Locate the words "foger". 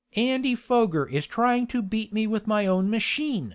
0.55-1.05